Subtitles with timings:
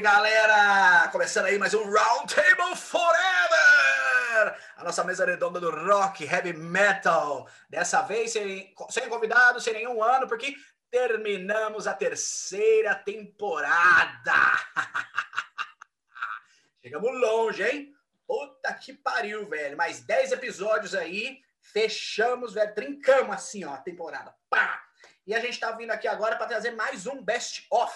[0.00, 1.08] Galera!
[1.12, 4.56] Começando aí mais um Roundtable Forever!
[4.76, 7.46] A nossa mesa redonda do rock, heavy metal.
[7.68, 10.56] Dessa vez sem, sem convidado, sem nenhum ano, porque
[10.90, 14.32] terminamos a terceira temporada.
[16.82, 17.94] Chegamos longe, hein?
[18.26, 19.76] Puta que pariu, velho.
[19.76, 21.42] Mais 10 episódios aí.
[21.60, 22.74] Fechamos, velho.
[22.74, 24.34] Trincamos assim, ó, a temporada.
[24.48, 24.82] Pá!
[25.26, 27.94] E a gente tá vindo aqui agora para trazer mais um best of,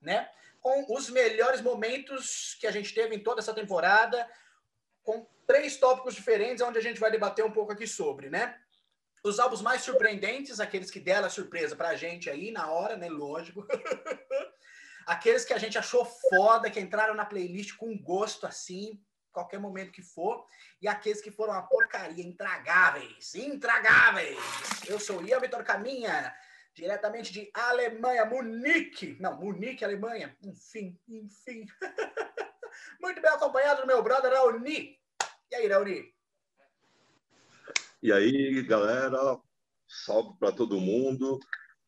[0.00, 0.30] né?
[0.66, 4.28] Com os melhores momentos que a gente teve em toda essa temporada,
[5.04, 8.58] com três tópicos diferentes, onde a gente vai debater um pouco aqui sobre, né?
[9.22, 13.08] Os álbuns mais surpreendentes, aqueles que deram a surpresa pra gente aí na hora, né?
[13.08, 13.64] Lógico.
[15.06, 19.00] aqueles que a gente achou foda, que entraram na playlist com gosto assim,
[19.30, 20.44] qualquer momento que for,
[20.82, 24.36] e aqueles que foram uma porcaria, intragáveis, intragáveis.
[24.88, 26.34] Eu sou Ian Vitor Caminha,
[26.76, 29.16] diretamente de Alemanha, Munique.
[29.18, 30.36] Não, Munique, Alemanha.
[30.42, 31.64] Enfim, enfim.
[33.00, 34.98] Muito bem acompanhado do meu brother Raoni.
[35.50, 36.14] E aí, Raoni?
[38.02, 39.40] E aí, galera,
[39.88, 41.40] salve para todo mundo.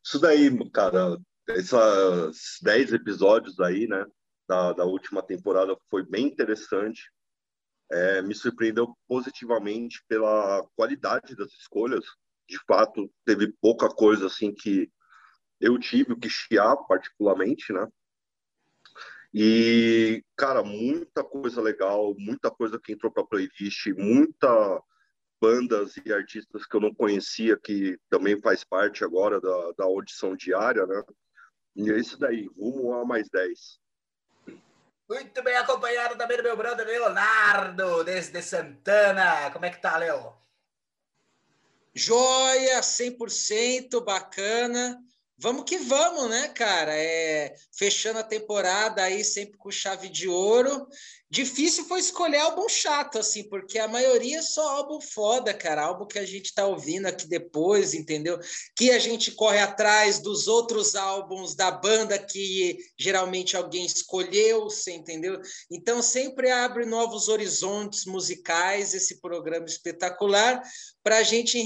[0.02, 1.18] Isso daí, cara,
[1.50, 4.06] esses 10 episódios aí, né,
[4.48, 7.12] da, da última temporada foi bem interessante.
[7.90, 12.06] É, me surpreendeu positivamente pela qualidade das escolhas.
[12.48, 14.90] De fato, teve pouca coisa assim que
[15.60, 17.86] eu tive o que chiar particularmente, né?
[19.34, 24.82] E, cara, muita coisa legal, muita coisa que entrou para playlist, muita
[25.40, 30.34] bandas e artistas que eu não conhecia, que também faz parte agora da, da audição
[30.34, 31.02] diária, né?
[31.76, 33.78] E é isso daí, rumo a mais 10.
[35.08, 39.50] Muito bem acompanhado também do meu brother Leonardo, desde Santana.
[39.52, 40.34] Como é que tá, Leo?
[41.98, 45.02] Joia, 100%, bacana.
[45.36, 46.92] Vamos que vamos, né, cara?
[46.94, 50.86] É, fechando a temporada aí sempre com chave de ouro.
[51.30, 55.84] Difícil foi escolher álbum chato, assim, porque a maioria é só álbum foda, cara.
[55.84, 58.40] Álbum que a gente tá ouvindo aqui depois, entendeu?
[58.74, 64.92] Que a gente corre atrás dos outros álbuns da banda que geralmente alguém escolheu, você
[64.92, 65.38] entendeu?
[65.70, 70.62] Então sempre abre novos horizontes musicais esse programa espetacular
[71.02, 71.58] para a gente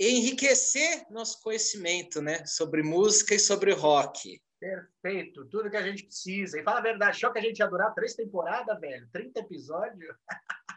[0.00, 2.44] enriquecer nosso conhecimento, né?
[2.46, 4.40] Sobre música e sobre rock.
[4.60, 6.58] Perfeito, tudo que a gente precisa.
[6.58, 9.08] E fala a verdade, achou que a gente ia durar três temporadas, velho?
[9.12, 10.16] 30 episódios?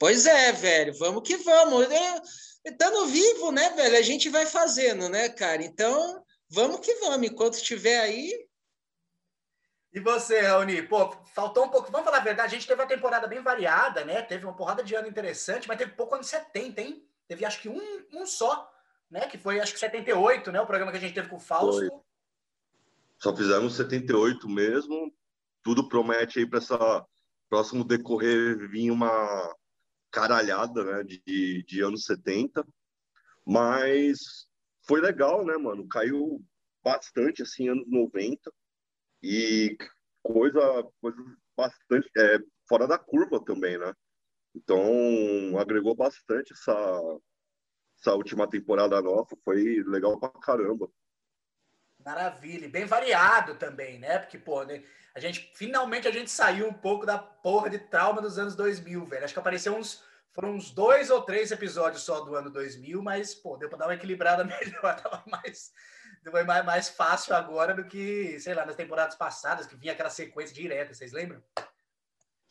[0.00, 1.88] Pois é, velho, vamos que vamos.
[2.64, 3.96] Estando vivo, né, velho?
[3.96, 5.62] A gente vai fazendo, né, cara?
[5.62, 7.26] Então, vamos que vamos.
[7.26, 8.32] Enquanto estiver aí.
[9.92, 10.82] E você, Raoni?
[10.82, 11.90] Pô, faltou um pouco.
[11.90, 14.22] Vamos falar a verdade, a gente teve uma temporada bem variada, né?
[14.22, 17.04] Teve uma porrada de ano interessante, mas teve pouco ano 70, hein?
[17.26, 18.70] Teve acho que um, um só
[19.10, 19.26] né?
[19.26, 20.60] Que foi, acho que 78, né?
[20.60, 21.86] O programa que a gente teve com o Fausto.
[21.86, 22.00] Foi.
[23.18, 25.12] Só fizemos 78 mesmo.
[25.62, 27.06] Tudo promete aí para essa
[27.48, 29.56] próximo decorrer vir uma
[30.10, 31.04] caralhada, né?
[31.04, 32.66] De, de anos 70.
[33.46, 34.46] Mas
[34.86, 35.88] foi legal, né, mano?
[35.88, 36.44] Caiu
[36.82, 38.52] bastante, assim, anos 90.
[39.22, 39.76] E
[40.22, 40.60] coisa,
[41.00, 41.18] coisa
[41.56, 43.92] bastante é, fora da curva também, né?
[44.54, 47.18] Então, agregou bastante essa,
[48.00, 50.88] essa última temporada nossa foi legal pra caramba.
[52.04, 54.18] Maravilha, bem variado também, né?
[54.18, 54.82] Porque, pô, né?
[55.14, 59.04] a gente finalmente a gente saiu um pouco da porra de trauma dos anos 2000,
[59.04, 59.24] velho.
[59.24, 63.34] Acho que apareceu uns foram uns dois ou três episódios só do ano 2000, mas
[63.34, 65.72] pô, deu para dar uma equilibrada melhor, tava mais
[66.30, 70.10] foi mais, mais fácil agora do que, sei lá, nas temporadas passadas que vinha aquela
[70.10, 71.42] sequência direta, vocês lembram?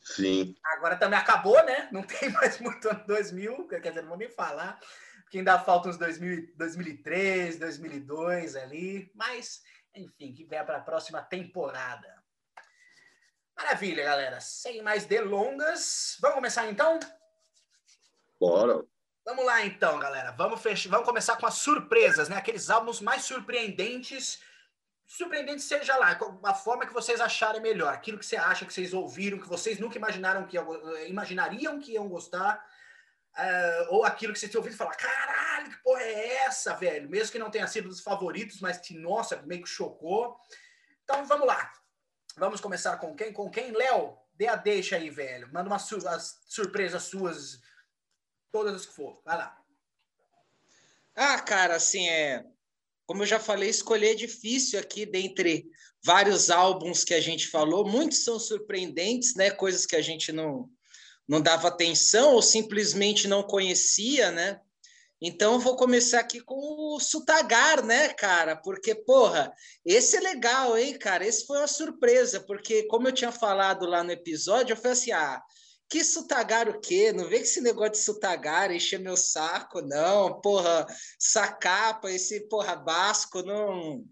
[0.01, 0.55] Sim.
[0.73, 1.87] Agora também acabou, né?
[1.91, 4.79] Não tem mais muito ano 2000, quer dizer, não vou nem falar
[5.29, 9.61] que ainda faltam uns 2000, 2003, 2002 ali, mas
[9.95, 12.23] enfim, que venha para a próxima temporada.
[13.55, 14.39] Maravilha, galera.
[14.39, 16.99] Sem mais delongas, vamos começar então?
[18.39, 18.85] Bora.
[19.25, 20.31] Vamos lá então, galera.
[20.31, 22.37] Vamos fechar, vamos começar com as surpresas, né?
[22.37, 24.39] Aqueles álbuns mais surpreendentes.
[25.05, 28.93] Surpreendente seja lá, a forma que vocês acharem melhor, aquilo que você acha que vocês
[28.93, 30.57] ouviram, que vocês nunca imaginaram que
[31.07, 32.63] imaginariam que iam gostar
[33.37, 37.07] Uh, ou aquilo que você tem ouvido falar, caralho, que porra é essa, velho?
[37.07, 40.35] Mesmo que não tenha sido dos favoritos, mas que, nossa, meio que chocou.
[41.03, 41.71] Então, vamos lá.
[42.35, 43.31] Vamos começar com quem?
[43.31, 43.71] Com quem?
[43.71, 45.51] Léo, dê a deixa aí, velho.
[45.53, 47.59] Manda umas as surpresas suas,
[48.51, 49.21] todas as que for.
[49.23, 49.55] Vai lá.
[51.15, 52.43] Ah, cara, assim, é...
[53.05, 55.69] Como eu já falei, escolher é difícil aqui dentre
[56.03, 57.87] vários álbuns que a gente falou.
[57.87, 59.51] Muitos são surpreendentes, né?
[59.51, 60.69] Coisas que a gente não
[61.27, 64.59] não dava atenção ou simplesmente não conhecia, né?
[65.19, 66.55] Então vou começar aqui com
[66.95, 68.55] o Sutagar, né, cara?
[68.55, 69.51] Porque, porra,
[69.83, 71.25] esse é legal, hein, cara?
[71.25, 75.11] Esse foi uma surpresa, porque como eu tinha falado lá no episódio, eu falei assim:
[75.11, 75.41] ah,
[75.89, 77.11] que Sutagar o quê?
[77.11, 80.39] Não vem com esse negócio de Sutagar, encher meu saco, não.
[80.39, 80.85] Porra,
[81.17, 84.03] sacapa, esse porra basco, não,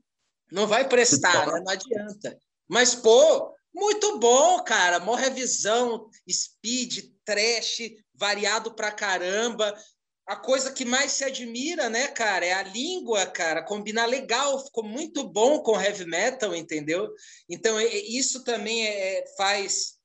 [0.51, 1.61] não vai prestar, né?
[1.63, 2.35] Não adianta.
[2.67, 4.99] Mas, pô, muito bom, cara.
[4.99, 9.75] Mó revisão, speed, trash, variado pra caramba
[10.27, 14.83] a coisa que mais se admira, né, cara, é a língua, cara, combinar legal, ficou
[14.83, 17.13] muito bom com heavy metal, entendeu?
[17.47, 19.95] Então, isso também é, é, faz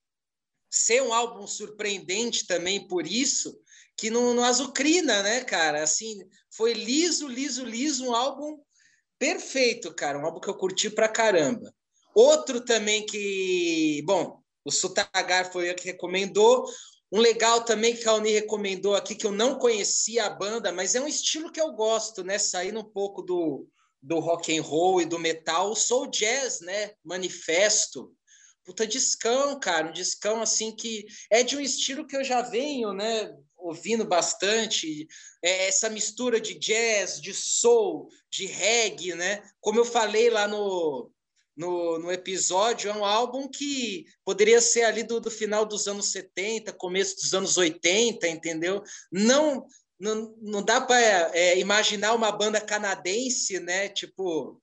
[0.70, 3.58] ser um álbum surpreendente também por isso,
[3.96, 5.82] que não, não azucrina, né, cara?
[5.82, 6.19] Assim,
[6.50, 8.58] foi liso, liso, liso, um álbum
[9.19, 11.75] perfeito, cara, um álbum que eu curti pra caramba.
[12.15, 16.67] Outro também que, bom, o Sutagar foi o que recomendou.
[17.12, 20.95] Um legal também que a Uni recomendou aqui, que eu não conhecia a banda, mas
[20.95, 22.39] é um estilo que eu gosto, né?
[22.39, 23.67] Saindo um pouco do,
[24.01, 26.93] do rock and roll e do metal, soul jazz, né?
[27.05, 28.15] Manifesto.
[28.65, 32.93] Puta discão, cara, um discão assim que é de um estilo que eu já venho,
[32.93, 33.35] né?
[33.57, 35.09] Ouvindo bastante,
[35.43, 39.43] é essa mistura de jazz, de soul, de reggae, né?
[39.61, 41.11] Como eu falei lá no,
[41.61, 46.11] no, no episódio, é um álbum que poderia ser ali do, do final dos anos
[46.11, 48.83] 70, começo dos anos 80, entendeu?
[49.12, 49.67] Não
[49.99, 50.99] não, não dá para
[51.37, 53.87] é, imaginar uma banda canadense, né?
[53.91, 54.59] Tipo,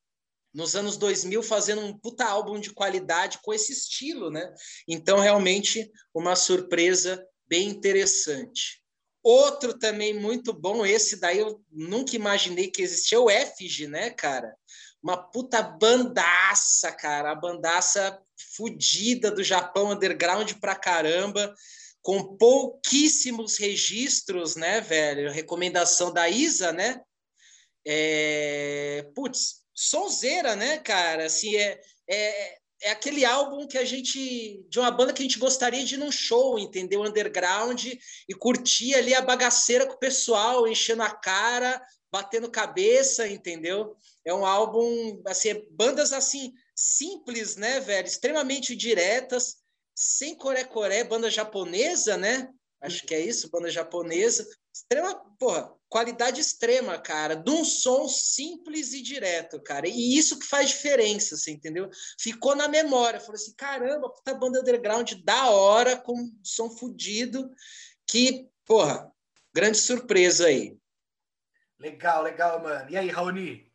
[0.51, 4.51] nos anos 2000 fazendo um puta álbum de qualidade com esse estilo, né?
[4.87, 8.81] Então, realmente, uma surpresa bem interessante.
[9.27, 14.09] Outro também muito bom, esse daí eu nunca imaginei que existia, é o Effigy, né,
[14.09, 14.55] cara?
[15.01, 18.21] uma puta bandaça, cara, a bandaça
[18.55, 21.53] fudida do Japão underground pra caramba,
[22.01, 25.31] com pouquíssimos registros, né, velho?
[25.31, 27.01] Recomendação da Isa, né?
[27.85, 29.09] É...
[29.15, 31.25] Putz, sonzeira, né, cara?
[31.25, 31.79] Assim, é,
[32.09, 34.63] é, é aquele álbum que a gente.
[34.69, 37.01] de uma banda que a gente gostaria de ir num show, entendeu?
[37.01, 41.81] Underground e curtir ali a bagaceira com o pessoal, enchendo a cara,
[42.11, 43.95] batendo cabeça, entendeu?
[44.25, 48.07] É um álbum, assim, é bandas assim, simples, né, velho?
[48.07, 49.57] Extremamente diretas,
[49.95, 52.49] sem coré-coré, banda japonesa, né?
[52.81, 54.47] Acho que é isso, banda japonesa.
[54.73, 59.87] Extrema, porra, qualidade extrema, cara, de um som simples e direto, cara.
[59.87, 61.89] E isso que faz diferença, você entendeu?
[62.19, 63.19] Ficou na memória.
[63.19, 67.49] Falou assim: caramba, puta banda underground da hora, com som fudido,
[68.05, 69.11] que, porra,
[69.53, 70.77] grande surpresa aí.
[71.79, 72.89] Legal, legal, mano.
[72.89, 73.71] E aí, Raoni?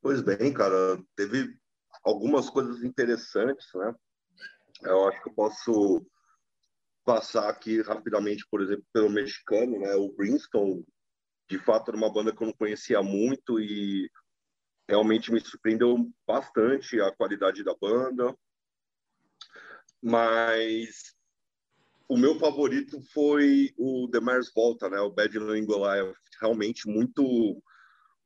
[0.00, 1.58] Pois bem, cara, teve
[2.04, 3.94] algumas coisas interessantes, né?
[4.82, 6.06] Eu acho que eu posso
[7.04, 9.94] passar aqui rapidamente, por exemplo, pelo mexicano, né?
[9.94, 10.82] O Princeton,
[11.48, 14.10] de fato, era uma banda que eu não conhecia muito e
[14.88, 18.34] realmente me surpreendeu bastante a qualidade da banda.
[20.02, 21.14] Mas
[22.08, 25.00] o meu favorito foi o The Mars Volta, né?
[25.00, 26.16] O Bad Goliath.
[26.40, 27.62] Realmente muito,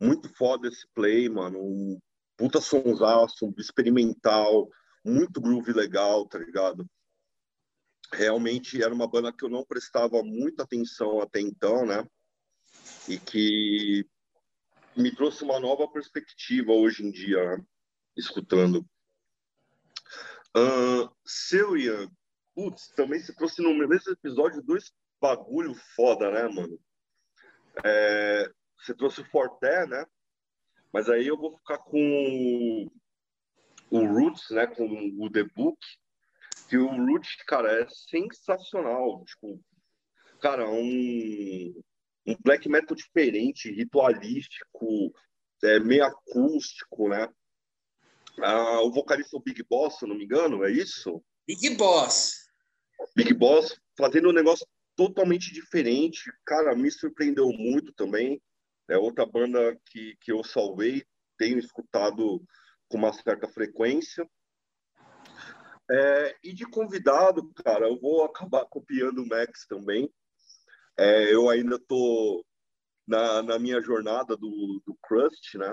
[0.00, 1.58] muito foda esse play, mano.
[1.60, 1.98] Um
[2.36, 4.68] puta sonsaço, experimental,
[5.04, 6.88] muito groove legal, tá ligado?
[8.12, 12.06] Realmente era uma banda que eu não prestava muita atenção até então, né?
[13.08, 14.06] E que
[14.96, 17.64] me trouxe uma nova perspectiva hoje em dia, né?
[18.16, 18.84] escutando.
[20.56, 22.10] Uh, seu Ian,
[22.54, 26.78] putz, também se trouxe no mesmo episódio dois bagulho foda, né, mano?
[27.84, 30.04] É, você trouxe o Forté, né?
[30.92, 32.90] Mas aí eu vou ficar com
[33.90, 34.66] o Roots, né?
[34.66, 35.78] Com o The Book.
[36.68, 39.24] Que o Roots, cara, é sensacional.
[39.24, 39.60] Tipo,
[40.40, 41.82] cara, um,
[42.26, 45.12] um black metal diferente, ritualístico,
[45.64, 47.28] é, meio acústico, né?
[48.40, 51.22] Ah, o vocalista o Big Boss, se não me engano, é isso?
[51.46, 52.48] Big Boss.
[53.16, 56.30] Big Boss fazendo um negócio totalmente diferente.
[56.44, 58.40] Cara, me surpreendeu muito também.
[58.88, 61.04] É outra banda que, que eu salvei,
[61.36, 62.42] tenho escutado
[62.88, 64.28] com uma certa frequência.
[65.90, 70.12] É, e de convidado, cara, eu vou acabar copiando o Max também.
[70.96, 72.44] É, eu ainda estou
[73.06, 75.72] na, na minha jornada do, do Crust, né?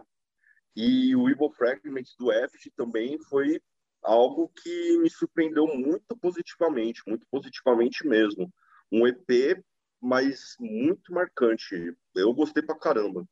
[0.75, 3.62] E o Evil Fragments do F também foi
[4.03, 8.53] algo que me surpreendeu muito positivamente, muito positivamente mesmo.
[8.91, 9.63] Um EP,
[10.01, 11.95] mas muito marcante.
[12.13, 13.25] Eu gostei pra caramba.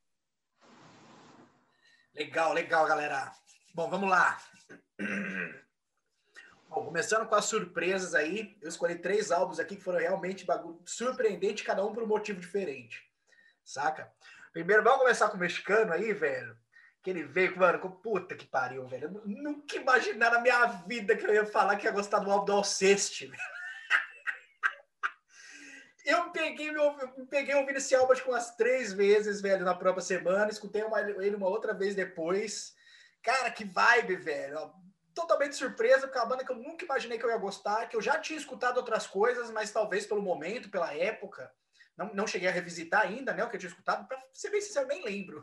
[2.15, 3.31] Legal, legal, galera.
[3.73, 4.37] Bom, vamos lá.
[6.73, 10.81] Bom, começando com as surpresas aí, eu escolhi três álbuns aqui que foram realmente bagulho
[10.83, 12.99] surpreendente, cada um por um motivo diferente.
[13.63, 14.11] saca?
[14.51, 16.57] Primeiro, vamos começar com o mexicano aí, velho.
[17.03, 19.05] Que ele veio, mano, com puta que pariu, velho.
[19.05, 22.45] Eu nunca imaginar na minha vida que eu ia falar que ia gostar do álbum
[22.45, 23.43] do Alceste, velho.
[26.03, 30.03] Eu peguei, meu, eu peguei ouvindo esse álbum acho umas três vezes, velho, na própria
[30.03, 30.49] semana.
[30.49, 32.73] Escutei uma, ele uma outra vez depois.
[33.21, 34.73] Cara, que vibe, velho.
[35.13, 37.95] Totalmente surpresa, porque é uma banda que eu nunca imaginei que eu ia gostar, que
[37.95, 41.53] eu já tinha escutado outras coisas, mas talvez pelo momento, pela época,
[41.95, 44.07] não, não cheguei a revisitar ainda, né, o que eu tinha escutado.
[44.07, 45.41] Pra ser bem sincero, nem lembro.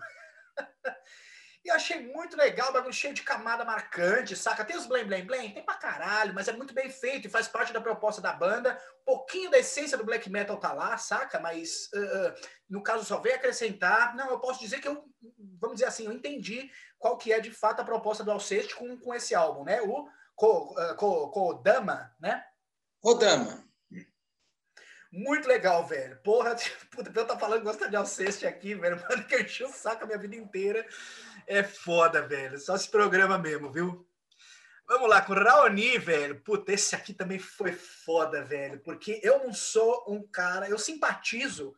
[1.62, 4.64] E achei muito legal, bagulho cheio de camada marcante, saca?
[4.64, 7.46] Tem os blém, blém, blém, tem pra caralho, mas é muito bem feito e faz
[7.48, 8.80] parte da proposta da banda.
[9.02, 11.38] Um pouquinho da essência do black metal tá lá, saca?
[11.38, 14.16] Mas uh, no caso só veio acrescentar.
[14.16, 15.04] Não, eu posso dizer que eu,
[15.60, 18.98] vamos dizer assim, eu entendi qual que é de fato a proposta do Alceste com,
[18.98, 19.82] com esse álbum, né?
[19.82, 22.42] O Kodama, né?
[23.00, 23.69] Kodama.
[25.12, 26.16] Muito legal, velho.
[26.22, 26.54] Porra,
[27.14, 29.00] eu tá falando gosta de Alceste aqui, velho.
[29.08, 30.86] Mano, que encheu o saco a minha vida inteira.
[31.46, 32.58] É foda, velho.
[32.58, 34.06] Só esse programa mesmo, viu?
[34.86, 36.40] Vamos lá, com Raoni, velho.
[36.40, 38.80] Puta, esse aqui também foi foda, velho.
[38.80, 40.68] Porque eu não sou um cara.
[40.68, 41.74] Eu simpatizo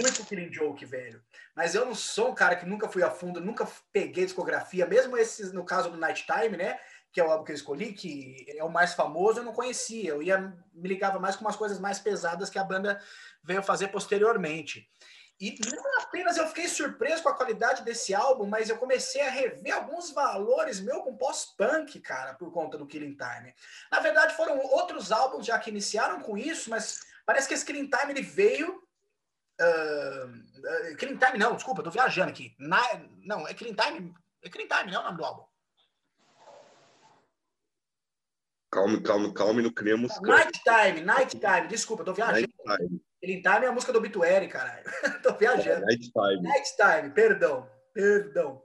[0.00, 1.22] muito com Killing Joke, velho.
[1.54, 5.16] Mas eu não sou um cara que nunca fui a fundo, nunca peguei discografia, mesmo
[5.16, 6.78] esses, no caso do Night Time, né?
[7.14, 10.10] Que é o álbum que eu escolhi, que é o mais famoso, eu não conhecia.
[10.10, 10.38] Eu ia
[10.74, 13.00] me ligava mais com umas coisas mais pesadas que a banda
[13.42, 14.86] veio fazer posteriormente.
[15.40, 19.30] E não apenas eu fiquei surpreso com a qualidade desse álbum, mas eu comecei a
[19.30, 23.52] rever alguns valores meu com pós-punk, cara, por conta do Killing Time.
[23.90, 27.90] Na verdade, foram outros álbuns já que iniciaram com isso, mas parece que esse Killing
[27.90, 28.82] Time ele veio.
[29.60, 32.54] Uh, uh, Killing Time, não, desculpa, tô viajando aqui.
[32.58, 32.80] Na,
[33.24, 34.14] não, é Killing Time.
[34.42, 35.53] É Killing Time, não é o nome do álbum.
[38.74, 40.20] Calme, calme, calme, não criamos.
[40.20, 42.40] Night Time, Night Time, desculpa, tô viajando.
[42.40, 43.00] Night Time.
[43.20, 44.82] Killing Time é a música do Obituary, caralho.
[45.22, 45.84] Tô viajando.
[45.84, 46.42] É, night Time.
[46.42, 47.70] Night Time, perdão.
[47.92, 48.60] Perdão.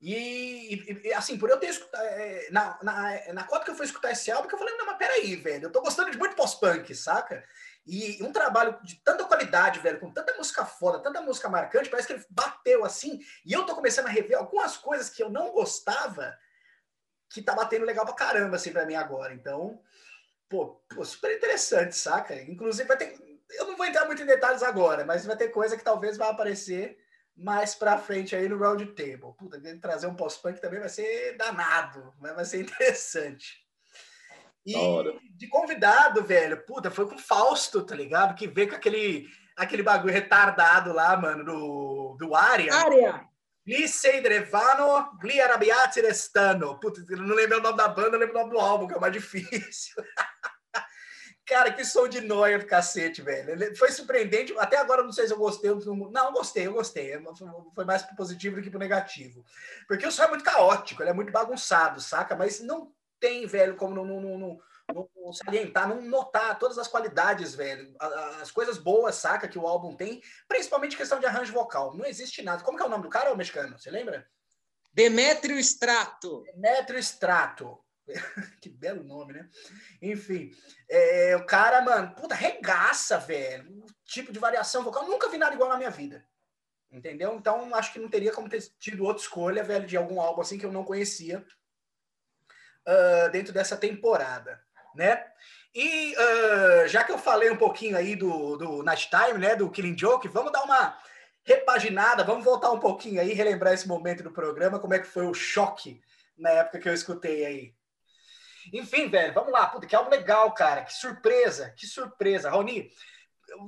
[0.00, 2.02] E, e, assim, por eu ter escutado.
[2.02, 4.86] É, na, na, na cota que eu fui escutar esse álbum, que eu falei, não,
[4.86, 7.44] mas peraí, velho, eu tô gostando de muito pós-punk, saca?
[7.86, 12.08] E um trabalho de tanta qualidade, velho, com tanta música foda, tanta música marcante, parece
[12.08, 13.20] que ele bateu assim.
[13.44, 16.34] E eu tô começando a rever algumas coisas que eu não gostava,
[17.30, 19.34] que tá batendo legal pra caramba, assim, pra mim agora.
[19.34, 19.80] Então,
[20.48, 22.34] pô, pô super interessante, saca?
[22.42, 25.76] Inclusive, vai ter eu não vou entrar muito em detalhes agora, mas vai ter coisa
[25.76, 26.98] que talvez vai aparecer
[27.36, 29.34] mais pra frente aí no Round Table.
[29.38, 33.66] Puta, trazer um post-punk também vai ser danado, mas vai ser interessante.
[34.66, 34.74] E
[35.34, 38.34] de convidado, velho, puta, foi com o Fausto, tá ligado?
[38.34, 42.74] Que veio com aquele, aquele bagulho retardado lá, mano, do, do Aria.
[42.74, 43.27] Aria!
[43.68, 46.78] Gli sei drevano, gli arabiati restano.
[46.78, 49.00] Puta, não lembro o nome da banda, lembro o nome do álbum, que é o
[49.00, 50.02] mais difícil.
[51.44, 53.76] Cara, que som de noia do cacete, velho.
[53.76, 54.54] Foi surpreendente.
[54.58, 55.70] Até agora não sei se eu gostei.
[55.70, 57.12] Não, gostei, eu gostei.
[57.74, 59.44] Foi mais pro positivo do que pro negativo.
[59.86, 62.34] Porque o som é muito caótico, ele é muito bagunçado, saca?
[62.34, 64.58] Mas não tem, velho, como não, não, não,
[64.94, 67.94] não salientar, não notar todas as qualidades, velho.
[68.40, 70.22] As coisas boas, saca, que o álbum tem.
[70.46, 71.94] Principalmente questão de arranjo vocal.
[71.94, 72.62] Não existe nada.
[72.62, 73.78] Como que é o nome do cara, ô mexicano?
[73.78, 74.26] Você lembra?
[74.92, 76.42] Demétrio Strato.
[76.54, 77.78] Demétrio Strato.
[78.62, 79.48] que belo nome, né?
[80.00, 80.50] Enfim,
[80.88, 83.70] é, o cara, mano, puta, regaça, velho.
[83.70, 85.06] Um tipo de variação vocal.
[85.06, 86.26] Nunca vi nada igual na minha vida.
[86.90, 87.34] Entendeu?
[87.34, 90.56] Então, acho que não teria como ter tido outra escolha, velho, de algum álbum assim
[90.56, 91.44] que eu não conhecia
[92.88, 94.62] uh, dentro dessa temporada,
[94.94, 95.24] né?
[95.74, 99.70] E uh, já que eu falei um pouquinho aí do, do Night Time, né, do
[99.70, 100.96] Killing Joke, vamos dar uma
[101.44, 105.26] repaginada, vamos voltar um pouquinho aí, relembrar esse momento do programa, como é que foi
[105.26, 106.00] o choque
[106.36, 107.74] na época que eu escutei aí.
[108.72, 109.66] Enfim, velho, vamos lá.
[109.66, 110.82] Puta, que álbum legal, cara.
[110.82, 112.50] Que surpresa, que surpresa.
[112.50, 112.90] Raoni,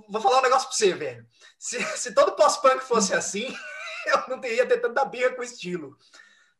[0.08, 1.26] vou falar um negócio pra você, velho.
[1.58, 3.54] Se, se todo pós-punk fosse assim,
[4.06, 5.96] eu não teria ter tanta birra com o estilo.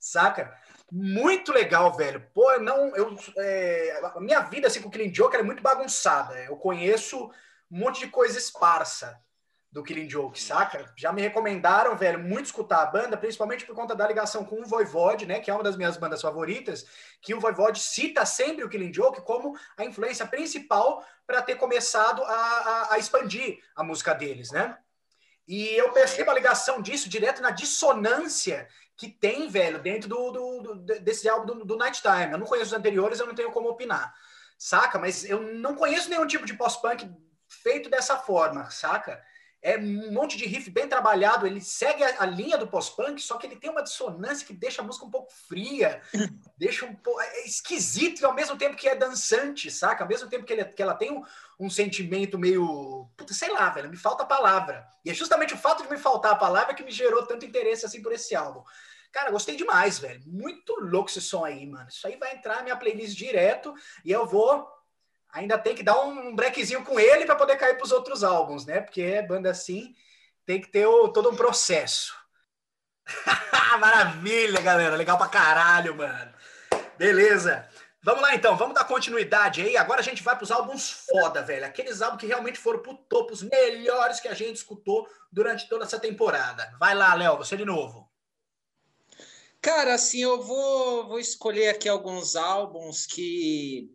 [0.00, 0.56] Saca?
[0.90, 2.26] Muito legal, velho.
[2.34, 2.96] Pô, não.
[2.96, 6.36] Eu, é, a minha vida assim, com o Killing Joke é muito bagunçada.
[6.44, 7.30] Eu conheço
[7.70, 9.20] um monte de coisa esparsa
[9.70, 10.92] do Killing Joke, saca?
[10.96, 14.66] Já me recomendaram, velho, muito escutar a banda, principalmente por conta da ligação com o
[14.66, 16.84] Voivode, né, que é uma das minhas bandas favoritas,
[17.22, 22.22] que o Voivode cita sempre o Killing Joke como a influência principal para ter começado
[22.24, 24.76] a, a, a, expandir a música deles, né?
[25.46, 28.68] E eu percebo a ligação disso direto na dissonância
[29.00, 32.32] que tem, velho, dentro do, do, do desse álbum do, do Night Time.
[32.32, 34.14] Eu não conheço os anteriores, eu não tenho como opinar,
[34.58, 34.98] saca?
[34.98, 37.10] Mas eu não conheço nenhum tipo de pós-punk
[37.48, 39.24] feito dessa forma, saca?
[39.62, 41.46] É um monte de riff bem trabalhado.
[41.46, 44.80] Ele segue a, a linha do pós-punk, só que ele tem uma dissonância que deixa
[44.80, 46.00] a música um pouco fria,
[46.56, 50.04] deixa um pouco é esquisito e ao mesmo tempo que é dançante, saca?
[50.04, 51.22] Ao mesmo tempo que, ele, que ela tem um,
[51.58, 54.86] um sentimento meio, puta, sei lá, velho, me falta a palavra.
[55.04, 57.84] E é justamente o fato de me faltar a palavra que me gerou tanto interesse
[57.84, 58.62] assim por esse álbum.
[59.12, 60.22] Cara, gostei demais, velho.
[60.24, 61.88] Muito louco esse som aí, mano.
[61.88, 63.74] Isso aí vai entrar na minha playlist direto
[64.04, 64.66] e eu vou
[65.32, 68.66] ainda tem que dar um breakzinho com ele para poder cair para os outros álbuns,
[68.66, 68.80] né?
[68.80, 69.94] Porque é banda assim,
[70.46, 72.14] tem que ter o, todo um processo.
[73.80, 74.96] Maravilha, galera.
[74.96, 76.32] Legal pra caralho, mano.
[76.98, 77.68] Beleza.
[78.02, 79.76] Vamos lá então, vamos dar continuidade aí.
[79.76, 81.66] Agora a gente vai para os álbuns foda, velho.
[81.66, 85.84] Aqueles álbuns que realmente foram pro topo, os melhores que a gente escutou durante toda
[85.84, 86.74] essa temporada.
[86.78, 88.10] Vai lá, Léo, você de novo.
[89.60, 93.90] Cara, assim, eu vou, vou escolher aqui alguns álbuns que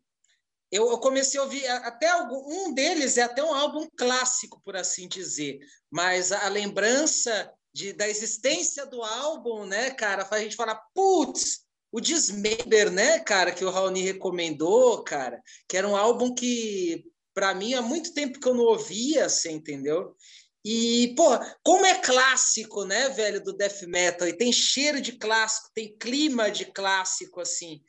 [0.71, 5.07] eu, comecei a ouvir até algum, um deles é até um álbum clássico, por assim
[5.07, 10.55] dizer, mas a, a lembrança de, da existência do álbum, né, cara, faz a gente
[10.55, 16.33] falar, putz, o Dismember, né, cara, que o Raoni recomendou, cara, que era um álbum
[16.33, 20.15] que, para mim, há muito tempo que eu não ouvia, você entendeu?
[20.63, 25.69] E, porra, como é clássico, né, velho, do death metal, e tem cheiro de clássico,
[25.73, 27.81] tem clima de clássico, assim.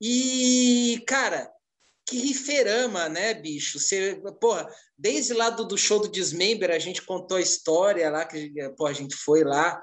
[0.00, 1.50] E, cara,
[2.08, 3.78] que riferama, né, bicho?
[3.78, 8.24] Você, porra, desde lá do, do show do Dismember, a gente contou a história lá,
[8.24, 9.78] que porra, a gente foi lá.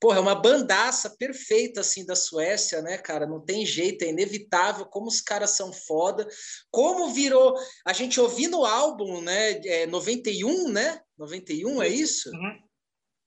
[0.00, 3.24] Porra, é uma bandaça perfeita, assim, da Suécia, né, cara?
[3.24, 6.26] Não tem jeito, é inevitável como os caras são foda.
[6.72, 7.54] Como virou...
[7.86, 11.00] A gente ouvindo o álbum, né, é 91, né?
[11.16, 12.30] 91, é isso?
[12.30, 12.58] Uhum.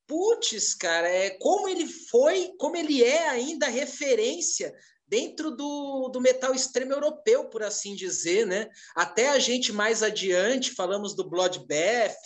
[0.05, 4.73] Putz, cara, é como ele foi, como ele é ainda referência
[5.07, 8.69] dentro do, do metal extremo europeu, por assim dizer, né?
[8.95, 12.17] Até a gente mais adiante falamos do Bloodbath,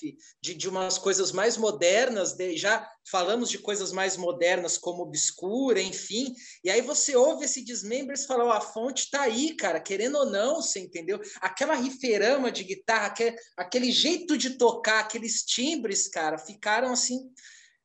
[0.42, 5.80] de, de umas coisas mais modernas, de, já falamos de coisas mais modernas como Obscura,
[5.82, 6.34] enfim.
[6.64, 10.18] E aí você ouve esse Dismembers e fala, oh, a fonte tá aí, cara, querendo
[10.18, 11.20] ou não, você entendeu?
[11.40, 17.32] Aquela riferama de guitarra, aquele, aquele jeito de tocar, aqueles timbres, cara, ficaram assim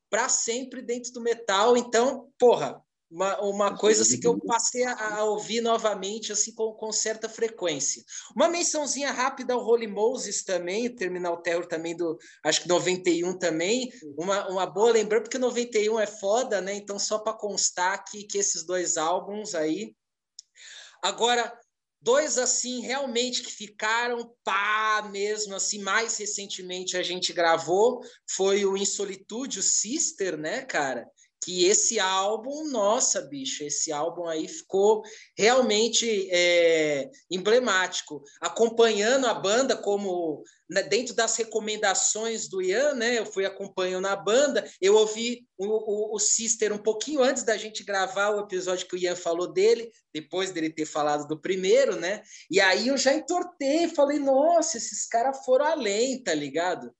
[0.08, 1.76] para sempre dentro do metal.
[1.76, 6.72] Então, porra, uma, uma coisa assim que eu passei a, a ouvir novamente assim com,
[6.72, 8.02] com, certa frequência.
[8.34, 13.38] Uma mençãozinha rápida ao Holy Moses também, o Terminal Terror também do, acho que 91
[13.38, 16.74] também, uma, uma boa lembrança, porque 91 é foda, né?
[16.74, 19.94] Então só para constar que, que esses dois álbuns aí.
[21.02, 21.56] Agora,
[22.00, 28.76] dois assim realmente que ficaram pá mesmo assim mais recentemente a gente gravou foi o
[28.76, 31.04] Insolitude o Sister né cara
[31.46, 35.04] que esse álbum, nossa, bicho, esse álbum aí ficou
[35.38, 38.20] realmente é, emblemático.
[38.40, 43.20] Acompanhando a banda como né, dentro das recomendações do Ian, né?
[43.20, 47.56] Eu fui acompanhando a banda, eu ouvi o, o, o Sister um pouquinho antes da
[47.56, 51.94] gente gravar o episódio que o Ian falou dele, depois dele ter falado do primeiro,
[51.94, 52.24] né?
[52.50, 56.92] E aí eu já entortei, falei, nossa, esses caras foram além, tá ligado?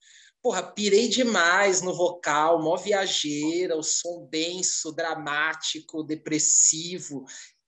[0.47, 7.25] Porra, pirei demais no vocal, mó viajeira, o som denso, dramático, depressivo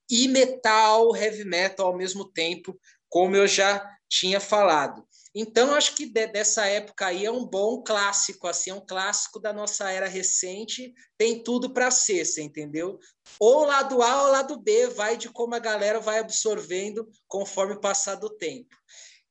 [0.09, 5.05] e metal, heavy metal ao mesmo tempo, como eu já tinha falado.
[5.35, 9.41] Então, acho que de, dessa época aí é um bom clássico, assim, é um clássico
[9.41, 12.97] da nossa era recente, tem tudo para ser, você entendeu?
[13.37, 17.81] Ou lado A ou lado B, vai de como a galera vai absorvendo conforme o
[17.81, 18.78] passar do tempo.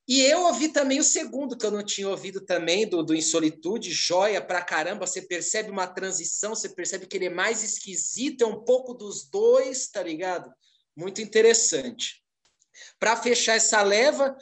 [0.09, 3.93] E eu ouvi também o segundo, que eu não tinha ouvido também, do, do Insolitude,
[3.93, 5.07] joia pra caramba.
[5.07, 9.29] Você percebe uma transição, você percebe que ele é mais esquisito, é um pouco dos
[9.29, 10.51] dois, tá ligado?
[10.97, 12.25] Muito interessante.
[12.99, 14.35] Para fechar essa leva,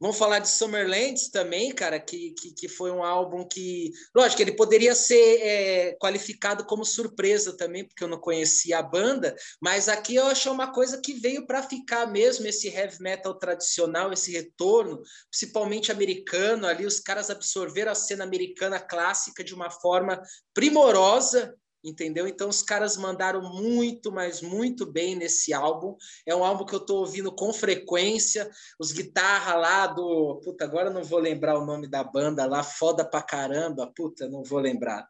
[0.00, 3.92] Vamos falar de Summerlands também, cara, que, que, que, foi um álbum que.
[4.14, 9.36] Lógico, ele poderia ser é, qualificado como surpresa também, porque eu não conhecia a banda,
[9.60, 14.10] mas aqui eu achei uma coisa que veio para ficar mesmo, esse heavy metal tradicional,
[14.10, 20.18] esse retorno, principalmente americano ali, os caras absorveram a cena americana clássica de uma forma
[20.54, 22.26] primorosa, entendeu?
[22.26, 25.96] Então os caras mandaram muito, mas muito bem nesse álbum.
[26.26, 28.50] É um álbum que eu estou ouvindo com frequência.
[28.78, 33.04] Os guitarra lá do, puta, agora não vou lembrar o nome da banda lá, foda
[33.04, 35.08] pra caramba, puta, não vou lembrar.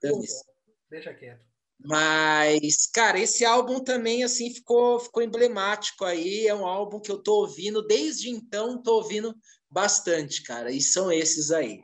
[0.91, 1.51] Deixa quieto.
[1.83, 7.17] Mas, cara, esse álbum também assim ficou ficou emblemático aí, é um álbum que eu
[7.17, 9.35] tô ouvindo desde então, tô ouvindo
[9.71, 10.71] bastante, cara.
[10.71, 11.83] E são esses aí.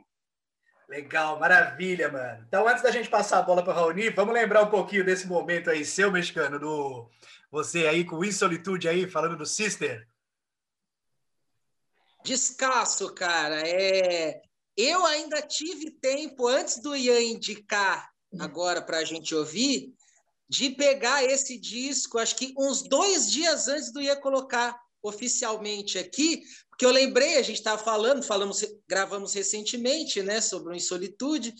[0.87, 2.45] Legal, maravilha, mano.
[2.47, 5.27] Então, antes da gente passar a bola para o Raoni, vamos lembrar um pouquinho desse
[5.27, 7.09] momento aí, seu mexicano, do
[7.51, 10.07] você aí com Insolitude aí, falando do Sister.
[12.23, 13.61] Descasso, cara.
[13.67, 14.41] É
[14.77, 19.93] Eu ainda tive tempo, antes do Ian indicar agora para a gente ouvir,
[20.49, 26.43] de pegar esse disco, acho que uns dois dias antes do Ian colocar oficialmente aqui,
[26.77, 31.51] porque eu lembrei, a gente estava falando, falamos, gravamos recentemente, né, sobre o Insolitude,